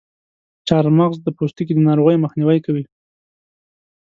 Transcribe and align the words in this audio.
چارمغز 0.67 1.17
د 1.23 1.27
پوستکي 1.37 1.73
د 1.75 1.79
ناروغیو 1.87 2.23
مخنیوی 2.25 2.59
کوي. 2.65 2.83